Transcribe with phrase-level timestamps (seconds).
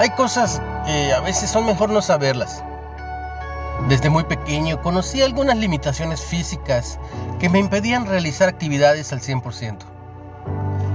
[0.00, 2.64] Hay cosas que a veces son mejor no saberlas.
[3.90, 6.98] Desde muy pequeño conocí algunas limitaciones físicas
[7.38, 9.76] que me impedían realizar actividades al 100%.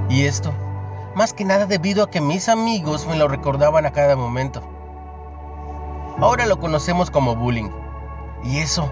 [0.09, 0.51] Y esto,
[1.13, 4.63] más que nada debido a que mis amigos me lo recordaban a cada momento.
[6.19, 7.69] Ahora lo conocemos como bullying.
[8.43, 8.91] Y eso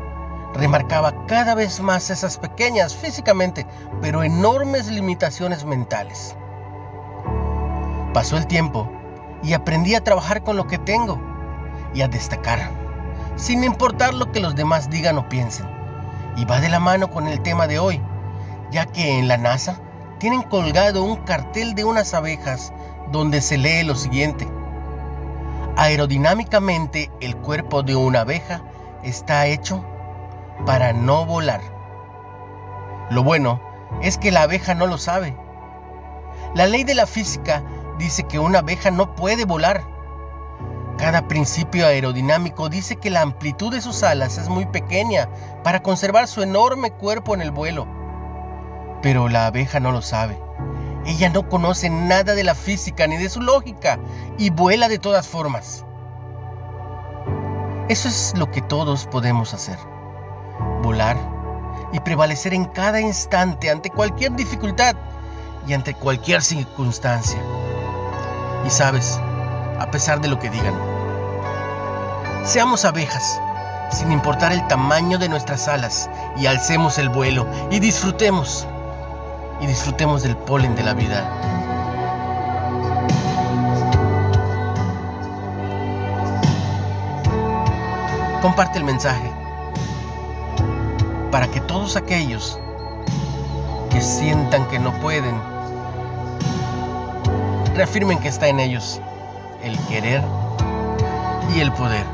[0.53, 3.65] remarcaba cada vez más esas pequeñas físicamente,
[3.99, 6.35] pero enormes limitaciones mentales.
[8.13, 8.87] Pasó el tiempo
[9.43, 11.19] y aprendí a trabajar con lo que tengo
[11.93, 12.71] y a destacar,
[13.35, 15.67] sin importar lo que los demás digan o piensen.
[16.37, 18.01] Y va de la mano con el tema de hoy,
[18.71, 19.79] ya que en la NASA
[20.17, 22.73] tienen colgado un cartel de unas abejas
[23.11, 24.47] donde se lee lo siguiente.
[25.75, 28.61] Aerodinámicamente el cuerpo de una abeja
[29.03, 29.83] está hecho
[30.65, 31.61] para no volar.
[33.09, 33.59] Lo bueno
[34.01, 35.35] es que la abeja no lo sabe.
[36.55, 37.63] La ley de la física
[37.97, 39.83] dice que una abeja no puede volar.
[40.97, 45.27] Cada principio aerodinámico dice que la amplitud de sus alas es muy pequeña
[45.63, 47.87] para conservar su enorme cuerpo en el vuelo.
[49.01, 50.39] Pero la abeja no lo sabe.
[51.05, 53.99] Ella no conoce nada de la física ni de su lógica
[54.37, 55.85] y vuela de todas formas.
[57.89, 59.77] Eso es lo que todos podemos hacer.
[60.81, 61.17] Volar
[61.91, 64.95] y prevalecer en cada instante ante cualquier dificultad
[65.67, 67.39] y ante cualquier circunstancia.
[68.65, 69.19] Y sabes,
[69.79, 70.73] a pesar de lo que digan,
[72.45, 73.39] seamos abejas,
[73.91, 78.67] sin importar el tamaño de nuestras alas, y alcemos el vuelo y disfrutemos,
[79.59, 81.29] y disfrutemos del polen de la vida.
[88.41, 89.31] Comparte el mensaje
[91.31, 92.59] para que todos aquellos
[93.89, 95.52] que sientan que no pueden,
[97.75, 99.01] reafirmen que está en ellos
[99.63, 100.21] el querer
[101.55, 102.05] y el poder.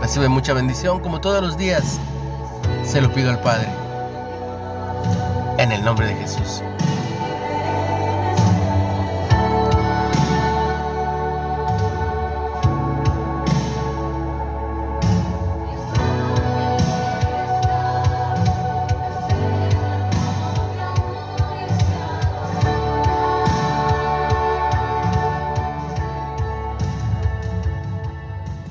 [0.00, 1.98] Recibe mucha bendición como todos los días.
[2.84, 3.68] Se lo pido al Padre.
[5.58, 6.62] En el nombre de Jesús.